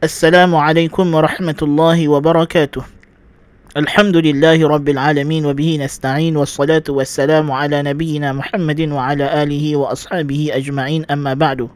[0.00, 2.80] Assalamualaikum warahmatullahi wabarakatuh
[3.76, 10.56] Alhamdulillahi rabbil alamin Wabihi nasta'in Wassalatu wassalamu ala nabiyina Muhammadin Wa ala alihi wa ashabihi
[10.56, 11.68] ajma'in Amma ba'du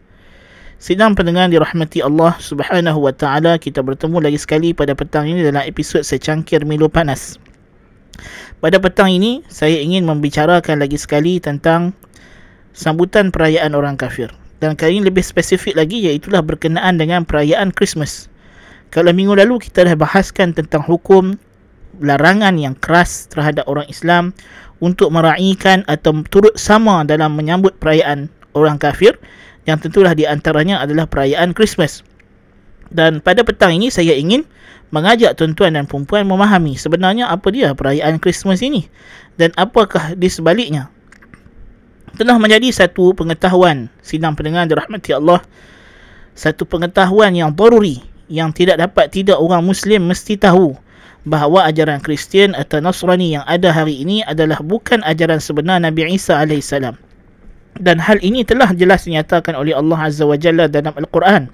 [0.81, 5.61] Sedang pendengar dirahmati Allah subhanahu wa ta'ala Kita bertemu lagi sekali pada petang ini Dalam
[5.69, 7.37] episod secangkir milo panas.
[8.57, 11.93] Pada petang ini Saya ingin membicarakan lagi sekali Tentang
[12.73, 14.33] sambutan perayaan orang kafir.
[14.63, 18.31] Dan kali ini lebih spesifik lagi iaitulah berkenaan dengan perayaan Christmas.
[18.95, 21.35] Kalau minggu lalu kita dah bahaskan tentang hukum
[21.99, 24.35] larangan yang keras terhadap orang Islam
[24.79, 29.19] untuk meraihkan atau turut sama dalam menyambut perayaan orang kafir
[29.67, 32.07] yang tentulah di antaranya adalah perayaan Christmas.
[32.95, 34.47] Dan pada petang ini saya ingin
[34.95, 38.87] mengajak tuan-tuan dan puan memahami sebenarnya apa dia perayaan Christmas ini
[39.35, 40.94] dan apakah di sebaliknya.
[42.15, 45.43] Telah menjadi satu pengetahuan sidang pendengar dirahmati Allah.
[46.35, 50.75] Satu pengetahuan yang daruri yang tidak dapat tidak orang muslim mesti tahu
[51.27, 56.39] bahawa ajaran Kristian atau Nasrani yang ada hari ini adalah bukan ajaran sebenar Nabi Isa
[56.39, 56.99] alaihissalam
[57.81, 61.51] dan hal ini telah jelas dinyatakan oleh Allah Azza wa Jalla dalam Al-Quran.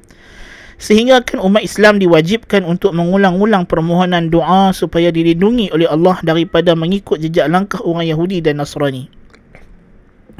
[0.80, 7.20] Sehingga kan umat Islam diwajibkan untuk mengulang-ulang permohonan doa supaya dilindungi oleh Allah daripada mengikut
[7.20, 9.19] jejak langkah orang Yahudi dan Nasrani.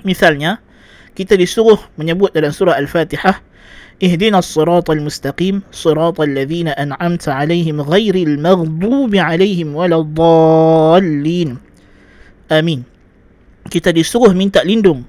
[0.04, 0.62] Misalnya,
[1.16, 3.56] kita disuruh menyebut dalam surah Al-Fatihah
[4.04, 11.50] اهدنا الصراط المستقيم صراط الذين أنعمت عليهم غير المغضوب عليهم ولا الضالين
[12.52, 12.80] آمين
[13.72, 15.08] kita disuruh minta lindung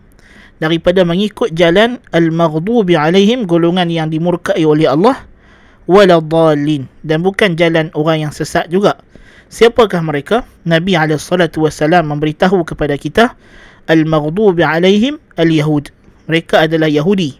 [0.62, 5.18] daripada mengikut jalan al-maghdubi alaihim golongan yang dimurkai oleh Allah
[5.90, 9.02] waladhalin dan bukan jalan orang yang sesat juga
[9.50, 11.18] siapakah mereka Nabi alaihi
[11.58, 13.34] wasallam memberitahu kepada kita
[13.89, 15.89] al-maghdubi alaihim al-yahud.
[16.29, 17.37] Mereka adalah Yahudi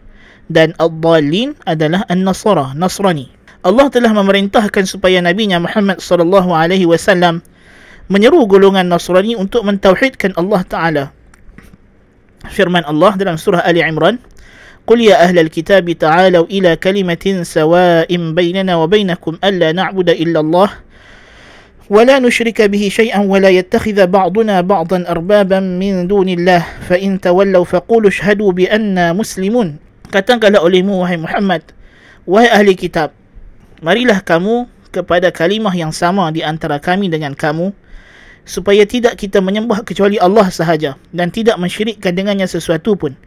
[0.52, 3.30] dan ad-dallin adalah an-nasara, Nasrani.
[3.62, 7.46] Allah telah memerintahkan supaya Nabi Nya Muhammad sallallahu alaihi wasallam
[8.10, 11.06] menyeru golongan Nasrani untuk mentauhidkan Allah Taala.
[12.50, 14.18] Firman Allah dalam surah Ali Imran,
[14.90, 15.38] قل يا Kitab.
[15.46, 20.70] الكتاب تعالوا إلى كلمة سواء بيننا وبينكم ألا نعبد إلا الله
[21.91, 28.11] ولا نشرك به شيئا ولا يتخذ بعضنا بعضا أربابا من دون الله فإن تولوا فقولوا
[28.11, 29.69] اشهدوا بأننا مسلمون
[30.07, 31.63] katakanlah olehmu wahai Muhammad
[32.27, 33.11] wahai ahli kitab
[33.83, 37.75] marilah kamu kepada kalimah yang sama di antara kami dengan kamu
[38.47, 43.19] supaya tidak kita menyembah kecuali Allah sahaja dan tidak mensyirikkan dengannya sesuatu pun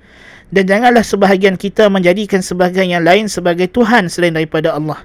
[0.49, 5.03] dan janganlah sebahagian kita menjadikan sebahagian yang lain sebagai Tuhan selain daripada Allah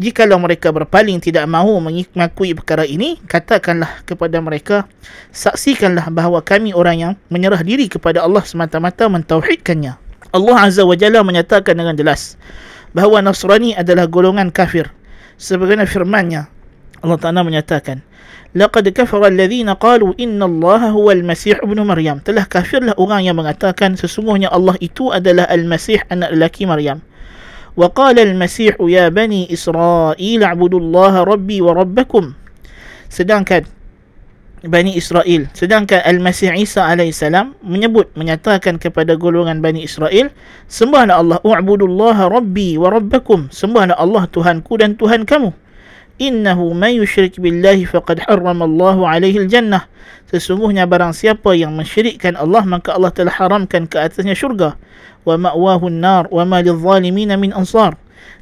[0.00, 4.88] jikalau mereka berpaling tidak mahu mengakui perkara ini katakanlah kepada mereka
[5.34, 9.98] saksikanlah bahawa kami orang yang menyerah diri kepada Allah semata-mata mentauhidkannya.
[10.32, 12.40] Allah Azza wa Jalla menyatakan dengan jelas
[12.96, 14.88] bahawa Nasrani adalah golongan kafir.
[15.36, 16.48] Sebagaimana firman-Nya
[17.02, 18.00] Allah Taala menyatakan
[18.56, 22.22] laqad kafara alladhina qalu inna Allah huwa al-masih ibn Maryam.
[22.24, 27.04] Telah kafirlah orang yang mengatakan sesungguhnya Allah itu adalah al-masih anak lelaki Maryam
[27.76, 32.36] al-masih ya bani Israil a'budu Allah rabbi wa rabbakum
[33.08, 33.64] sedangkan
[34.62, 40.30] Bani Israel sedangkan Al-Masih Isa alaihissalam menyebut menyatakan kepada golongan Bani Israel
[40.70, 45.50] sembahlah Allah u'budullaha rabbi wa rabbakum sembahlah Allah Tuhanku dan Tuhan kamu
[46.20, 49.88] innahu may yushrik billahi faqad harrama Allah alaihi al-jannah
[50.32, 54.80] sesungguhnya barang siapa yang mensyirikkan Allah maka Allah telah haramkan ke atasnya syurga.
[55.22, 57.94] Wa ma'wahu an-nar wa ma lidh-dhalimin min ansar.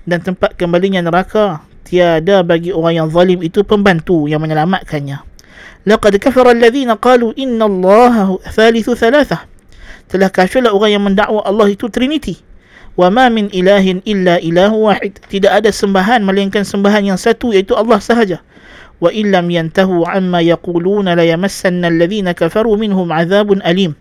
[0.07, 5.21] Dan tempat kembalinya neraka tiada bagi orang yang zalim itu pembantu yang menyelamatkannya.
[5.85, 9.45] Laqad kafara alladhina qalu inna Allah thalithu thalatha.
[10.09, 12.50] Telah kafirlah orang yang mendakwa Allah itu trinity
[12.99, 15.19] wa ma min ilahin illa ilahu wahid.
[15.31, 18.39] Tidak ada sembahan melainkan sembahan yang satu iaitu Allah sahaja.
[19.01, 23.97] Wa illam yantahu amma yaquluna la yamassanna alladhina kafaru minhum azabun alim.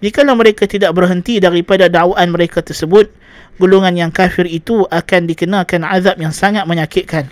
[0.00, 3.10] Jika mereka tidak berhenti daripada dakwaan mereka tersebut
[3.58, 7.26] golongan yang kafir itu akan dikenakan azab yang sangat menyakitkan.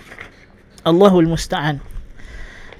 [0.83, 1.79] Allahul musta'an.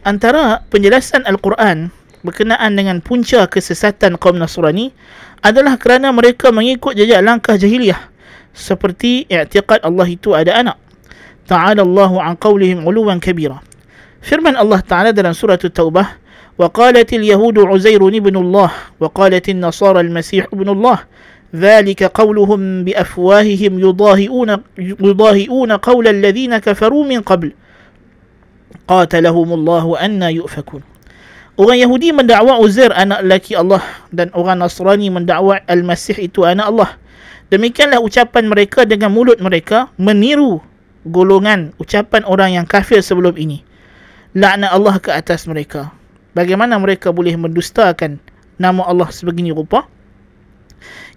[0.03, 1.91] Antara penjelasan al-Quran
[2.26, 4.94] berkenaan dengan punca kesesatan kaum Nasrani
[5.42, 7.98] adalah kerana mereka mengikut jejak langkah jahiliyah
[8.54, 10.76] seperti i'tiqad Allah itu ada anak.
[11.48, 13.58] Ta'ala Allah an qawlihim uluwan kabira.
[14.22, 16.22] Firman Allah Ta'ala dalam surah At-Taubah,
[16.58, 18.70] وقالت اليهود عزير ابن الله
[19.00, 20.98] وقالت النصارى المسيح ابن الله
[21.54, 27.52] ذلك قولهم بأفواههم يضاهئون يضاهئون قول الذين كفروا من قبل
[28.88, 30.82] قاتلهم الله أن يؤفكون
[31.57, 33.81] Orang Yahudi mendakwa Uzair anak lelaki Allah
[34.13, 36.89] dan orang Nasrani mendakwa Al-Masih itu anak Allah.
[37.49, 40.61] Demikianlah ucapan mereka dengan mulut mereka meniru
[41.09, 43.65] golongan ucapan orang yang kafir sebelum ini.
[44.37, 45.89] Laknat Allah ke atas mereka.
[46.37, 48.21] Bagaimana mereka boleh mendustakan
[48.61, 49.89] nama Allah sebegini rupa?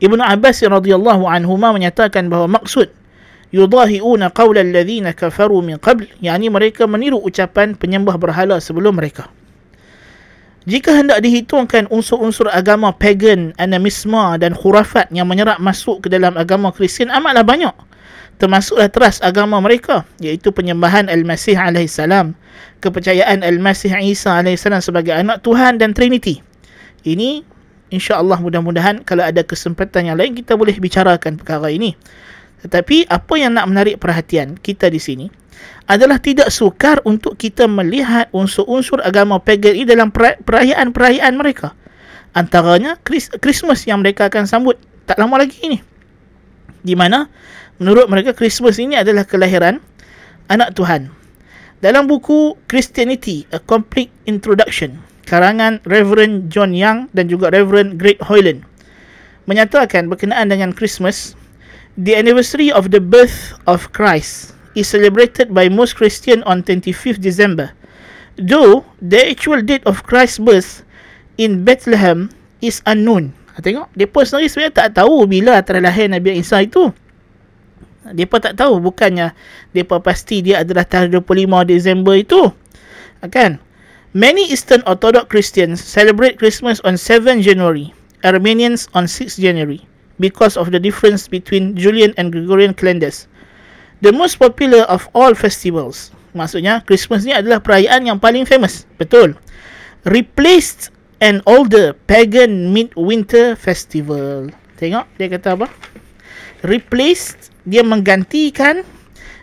[0.01, 2.89] Ibnu Abbas radhiyallahu anhu menyatakan bahawa maksud
[3.53, 9.29] yudahiuna qawla alladhina kafaru min qabl yakni mereka meniru ucapan penyembah berhala sebelum mereka.
[10.69, 16.69] Jika hendak dihitungkan unsur-unsur agama pagan, animisme dan khurafat yang menyerap masuk ke dalam agama
[16.69, 17.73] Kristian amatlah banyak.
[18.37, 22.01] Termasuklah teras agama mereka iaitu penyembahan Al-Masih AS,
[22.85, 26.45] kepercayaan Al-Masih Isa AS sebagai anak Tuhan dan Trinity.
[27.09, 27.41] Ini
[27.89, 31.97] insya-Allah mudah-mudahan kalau ada kesempatan yang lain kita boleh bicarakan perkara ini.
[32.61, 35.40] Tetapi apa yang nak menarik perhatian kita di sini
[35.91, 41.75] adalah tidak sukar untuk kita melihat unsur-unsur agama pagan ini dalam perayaan-perayaan mereka.
[42.31, 42.95] Antaranya
[43.43, 44.79] Christmas yang mereka akan sambut
[45.11, 45.83] tak lama lagi ini.
[46.87, 47.27] Di mana
[47.83, 49.83] menurut mereka Christmas ini adalah kelahiran
[50.47, 51.11] anak Tuhan.
[51.83, 58.62] Dalam buku Christianity, A Complete Introduction, karangan Reverend John Young dan juga Reverend Greg Hoyland,
[59.51, 61.35] menyatakan berkenaan dengan Christmas,
[61.99, 67.75] the anniversary of the birth of Christ is celebrated by most Christian on 25th December.
[68.39, 70.87] Though the actual date of Christ's birth
[71.37, 72.31] in Bethlehem
[72.63, 73.35] is unknown.
[73.57, 76.95] Ha, tengok, mereka sendiri sebenarnya tak tahu bila terlahir Nabi Isa itu.
[78.07, 79.37] Mereka tak tahu, bukannya
[79.77, 82.49] mereka pasti dia adalah tanggal 25 Disember itu.
[83.21, 83.59] Ha, kan?
[84.11, 87.95] Many Eastern Orthodox Christians celebrate Christmas on 7 January,
[88.27, 89.87] Armenians on 6 January
[90.19, 93.31] because of the difference between Julian and Gregorian calendars
[94.00, 96.12] the most popular of all festivals.
[96.32, 98.87] Maksudnya Christmas ni adalah perayaan yang paling famous.
[98.97, 99.37] Betul.
[100.08, 104.49] Replaced an older pagan mid-winter festival.
[104.81, 105.67] Tengok dia kata apa?
[106.64, 108.87] Replaced dia menggantikan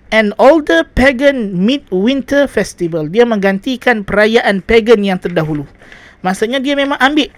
[0.09, 3.11] an older pagan mid-winter festival.
[3.11, 5.67] Dia menggantikan perayaan pagan yang terdahulu.
[6.25, 7.29] Maksudnya dia memang ambil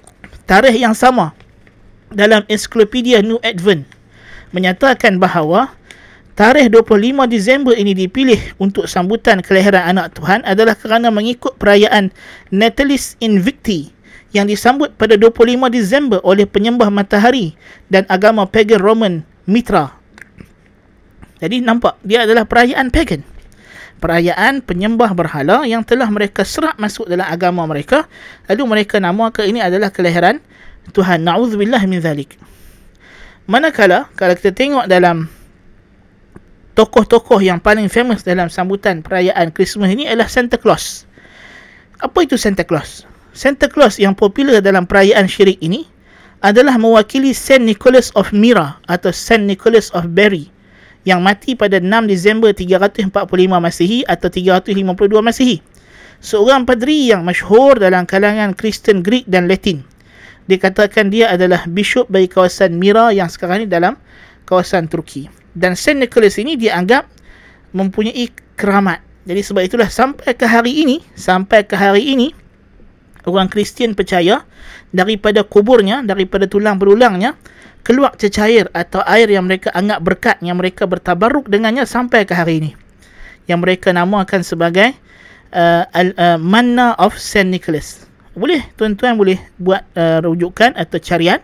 [0.48, 1.36] tarikh yang sama
[2.14, 3.86] dalam Encyclopedia New Advent
[4.50, 5.74] menyatakan bahawa
[6.40, 12.16] Tarikh 25 Disember ini dipilih untuk sambutan kelahiran anak Tuhan adalah kerana mengikut perayaan
[12.48, 13.92] Natalis Invicti
[14.32, 17.60] yang disambut pada 25 Disember oleh penyembah matahari
[17.92, 20.00] dan agama pagan Roman Mitra.
[21.44, 23.20] Jadi nampak dia adalah perayaan pagan.
[24.00, 28.08] Perayaan penyembah berhala yang telah mereka serap masuk dalam agama mereka
[28.48, 30.40] lalu mereka namakan ini adalah kelahiran
[30.96, 31.20] Tuhan.
[31.20, 32.40] Na'udzubillah min zalik.
[33.44, 35.28] Manakala kalau kita tengok dalam
[36.80, 41.04] tokoh-tokoh yang paling famous dalam sambutan perayaan Christmas ini adalah Santa Claus.
[42.00, 43.04] Apa itu Santa Claus?
[43.36, 45.84] Santa Claus yang popular dalam perayaan syirik ini
[46.40, 50.48] adalah mewakili Saint Nicholas of Myra atau Saint Nicholas of Berry
[51.04, 53.12] yang mati pada 6 Disember 345
[53.60, 55.60] Masihi atau 352 Masihi.
[56.24, 59.84] Seorang padri yang masyhur dalam kalangan Kristen Greek dan Latin.
[60.48, 64.00] Dikatakan dia adalah bishop bagi kawasan Myra yang sekarang ini dalam
[64.48, 67.04] kawasan Turki dan Saint Nicholas ini dianggap
[67.76, 69.04] mempunyai keramat.
[69.28, 72.32] Jadi sebab itulah sampai ke hari ini, sampai ke hari ini
[73.28, 74.48] orang Kristian percaya
[74.96, 77.36] daripada kuburnya, daripada tulang berulangnya
[77.84, 82.64] keluar cecair atau air yang mereka anggap berkat yang mereka bertabaruk dengannya sampai ke hari
[82.64, 82.72] ini.
[83.46, 84.96] Yang mereka namakan sebagai
[85.52, 88.08] uh, uh, Manna of Saint Nicholas.
[88.34, 91.44] Boleh tuan-tuan boleh buat uh, rujukan atau carian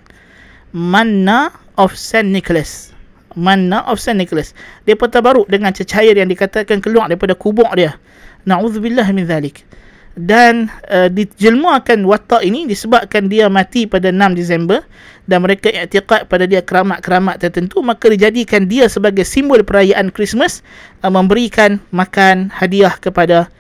[0.72, 2.95] Manna of Saint Nicholas
[3.36, 4.56] mana of Saint Nicholas.
[4.88, 8.00] Dia tertabaruk dengan cecair yang dikatakan keluar daripada kubur dia.
[8.48, 9.68] Na'udzubillah min zalik.
[10.16, 14.80] Dan uh, dijelmakan watak ini disebabkan dia mati pada 6 Disember
[15.28, 20.64] dan mereka iktiqat pada dia keramat-keramat tertentu maka dijadikan dia sebagai simbol perayaan Christmas
[21.04, 23.52] uh, memberikan makan hadiah kepada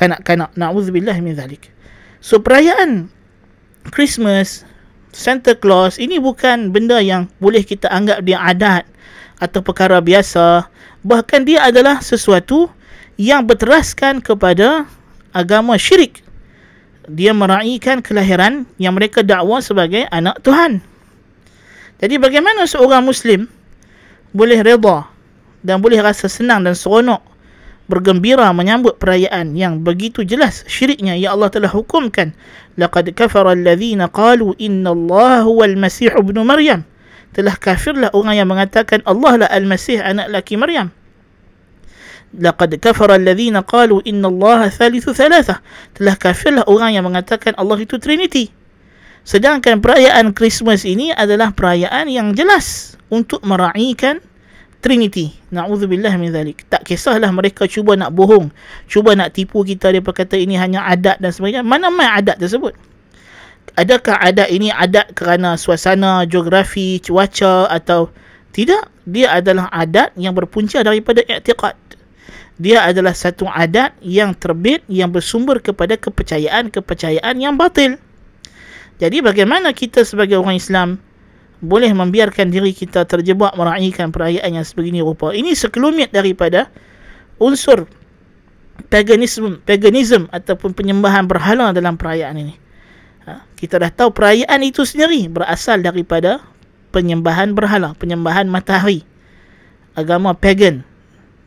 [0.00, 0.48] kanak-kanak.
[0.56, 1.68] Na'udzubillah min zalik.
[2.24, 3.12] So perayaan
[3.92, 4.64] Christmas
[5.12, 8.88] Santa Claus ini bukan benda yang boleh kita anggap dia adat
[9.38, 10.66] atau perkara biasa
[11.06, 12.70] bahkan dia adalah sesuatu
[13.18, 14.86] yang berteraskan kepada
[15.34, 16.22] agama syirik.
[17.08, 20.84] Dia meraihkan kelahiran yang mereka dakwa sebagai anak Tuhan.
[21.98, 23.48] Jadi bagaimana seorang muslim
[24.30, 25.08] boleh reda
[25.64, 27.24] dan boleh rasa senang dan seronok
[27.88, 32.36] bergembira menyambut perayaan yang begitu jelas syiriknya ya Allah telah hukumkan?
[32.76, 36.84] Laqad kafara alladhina qalu inna Allah huwal masih ibnu maryam
[37.32, 40.90] telah kafirlah orang yang mengatakan Allah lah Al-Masih anak laki Maryam.
[42.36, 45.64] Laqad kafara alladhina qalu inna Allah thalithu thalatha.
[45.96, 48.52] Telah kafirlah orang yang mengatakan Allah itu Trinity.
[49.24, 54.20] Sedangkan perayaan Christmas ini adalah perayaan yang jelas untuk meraihkan
[54.78, 55.34] Trinity.
[55.50, 56.62] Na'udzubillah min zalik.
[56.70, 58.52] Tak kisahlah mereka cuba nak bohong.
[58.86, 59.90] Cuba nak tipu kita.
[59.90, 61.66] Dia berkata ini hanya adat dan sebagainya.
[61.66, 62.76] Mana mai adat tersebut?
[63.78, 68.10] Adakah adat ini adat kerana suasana, geografi, cuaca atau
[68.50, 68.90] tidak?
[69.06, 71.78] Dia adalah adat yang berpunca daripada i'tiqad.
[72.58, 78.02] Dia adalah satu adat yang terbit yang bersumber kepada kepercayaan-kepercayaan yang batil.
[78.98, 80.98] Jadi bagaimana kita sebagai orang Islam
[81.62, 85.30] boleh membiarkan diri kita terjebak meraihkan perayaan yang sebegini rupa.
[85.30, 86.66] Ini sekelumit daripada
[87.38, 87.86] unsur
[88.90, 92.67] paganism, paganism ataupun penyembahan berhala dalam perayaan ini.
[93.28, 96.40] Ha, kita dah tahu perayaan itu sendiri berasal daripada
[96.96, 99.04] penyembahan berhala, penyembahan matahari.
[99.92, 100.80] Agama pagan.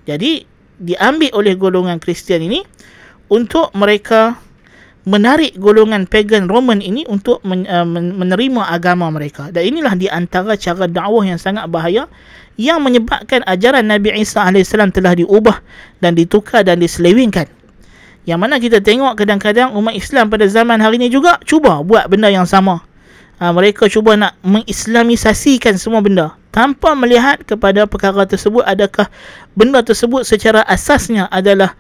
[0.06, 0.46] Jadi
[0.78, 2.62] diambil oleh golongan Kristian ini
[3.34, 4.38] untuk mereka
[5.10, 9.50] menarik golongan pagan Roman ini untuk uh, menerima agama mereka.
[9.50, 12.06] Dan inilah di antara cara dakwah yang sangat bahaya
[12.62, 15.66] yang menyebabkan ajaran Nabi Isa AS telah diubah
[15.98, 17.50] dan ditukar dan diselewengkan.
[18.26, 22.30] Yang mana kita tengok kadang-kadang umat Islam pada zaman hari ini juga cuba buat benda
[22.30, 22.86] yang sama.
[23.42, 29.10] Uh, mereka cuba nak mengislamisasikan semua benda tanpa melihat kepada perkara tersebut adakah
[29.58, 31.74] benda tersebut secara asasnya adalah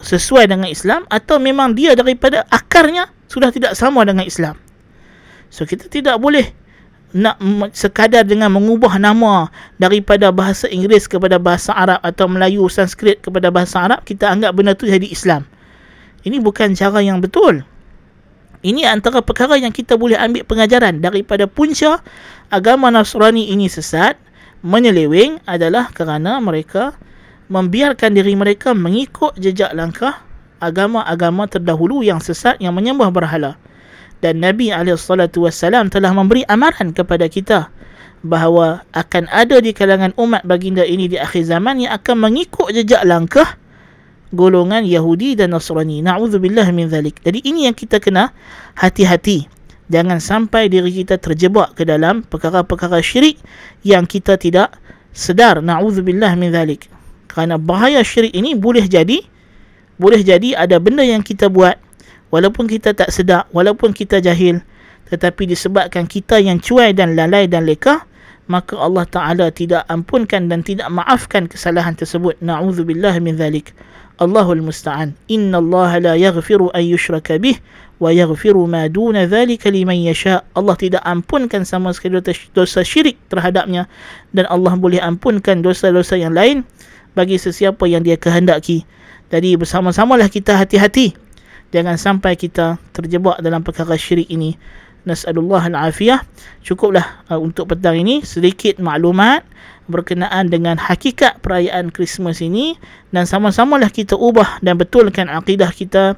[0.00, 4.56] sesuai dengan Islam atau memang dia daripada akarnya sudah tidak sama dengan Islam.
[5.52, 6.48] So kita tidak boleh
[7.12, 7.36] nak
[7.76, 13.84] sekadar dengan mengubah nama daripada bahasa Inggeris kepada bahasa Arab atau Melayu Sanskrit kepada bahasa
[13.84, 15.44] Arab kita anggap benda tu jadi Islam.
[16.22, 17.66] Ini bukan cara yang betul.
[18.62, 21.98] Ini antara perkara yang kita boleh ambil pengajaran daripada punca
[22.46, 24.14] agama Nasrani ini sesat
[24.62, 26.94] menyeleweng adalah kerana mereka
[27.50, 30.22] membiarkan diri mereka mengikut jejak langkah
[30.62, 33.58] agama-agama terdahulu yang sesat yang menyembah berhala.
[34.22, 37.74] Dan Nabi SAW telah memberi amaran kepada kita
[38.22, 43.02] bahawa akan ada di kalangan umat baginda ini di akhir zaman yang akan mengikut jejak
[43.02, 43.58] langkah
[44.32, 46.00] golongan Yahudi dan Nasrani.
[46.00, 47.20] Na'udzubillah min zalik.
[47.22, 48.32] Jadi ini yang kita kena
[48.74, 49.46] hati-hati.
[49.92, 53.36] Jangan sampai diri kita terjebak ke dalam perkara-perkara syirik
[53.84, 54.74] yang kita tidak
[55.12, 55.60] sedar.
[55.60, 56.92] Na'udzubillah min zalik
[57.32, 59.24] kerana bahaya syirik ini boleh jadi
[59.96, 61.80] boleh jadi ada benda yang kita buat
[62.28, 64.60] walaupun kita tak sedar walaupun kita jahil
[65.08, 68.04] tetapi disebabkan kita yang cuai dan lalai dan leka
[68.52, 73.72] maka Allah Taala tidak ampunkan dan tidak maafkan kesalahan tersebut naudzubillah min zalik
[74.20, 77.56] Allahul musta'an inna Allah la yaghfiru an yushraka bih
[78.02, 82.18] wa yaghfiru ma duna dhalika liman yasha Allah tidak ampunkan sama sekali
[82.52, 83.86] dosa syirik terhadapnya
[84.34, 86.66] dan Allah boleh ampunkan dosa-dosa yang lain
[87.14, 88.84] bagi sesiapa yang dia kehendaki.
[89.32, 91.16] Jadi bersama-samalah kita hati-hati.
[91.72, 94.60] Jangan sampai kita terjebak dalam perkara syirik ini.
[95.02, 96.22] Nas'alullah al-afiyah.
[96.62, 99.42] Cukuplah uh, untuk petang ini sedikit maklumat
[99.90, 102.78] berkenaan dengan hakikat perayaan Christmas ini
[103.10, 106.14] dan sama-samalah kita ubah dan betulkan akidah kita,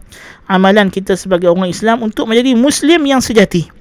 [0.53, 3.73] amalan kita sebagai orang Islam untuk menjadi Muslim yang sejati.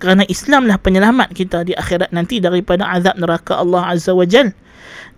[0.00, 4.52] Kerana Islamlah penyelamat kita di akhirat nanti daripada azab neraka Allah Azza wa Jalla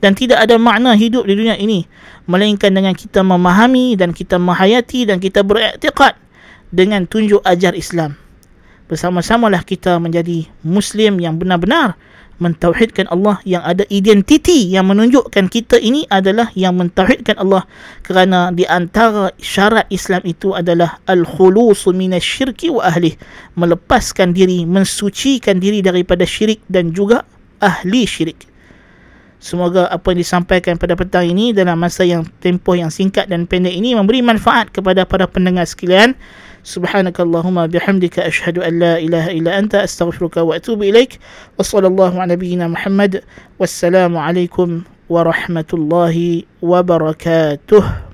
[0.02, 1.86] dan tidak ada makna hidup di dunia ini
[2.26, 6.18] melainkan dengan kita memahami dan kita menghayati dan kita beriktikad
[6.74, 8.18] dengan tunjuk ajar Islam
[8.92, 11.96] bersama-samalah kita menjadi muslim yang benar-benar
[12.36, 13.40] mentauhidkan Allah.
[13.48, 17.64] Yang ada identiti yang menunjukkan kita ini adalah yang mentauhidkan Allah.
[18.04, 23.16] Kerana di antara syarat Islam itu adalah al-khulus minasyirki wa ahli.
[23.56, 27.24] Melepaskan diri mensucikan diri daripada syirik dan juga
[27.64, 28.52] ahli syirik.
[29.42, 33.74] Semoga apa yang disampaikan pada petang ini dalam masa yang tempoh yang singkat dan pendek
[33.74, 36.14] ini memberi manfaat kepada para pendengar sekalian.
[36.62, 41.18] Subhanakallahumma bihamdika ashhadu an la ilaha illa anta astaghfiruka wa atubu ilaik.
[41.58, 43.22] Wa sallallahu ala nabiyyina Muhammad.
[43.58, 48.10] Wassalamu alaikum warahmatullahi wabarakatuh.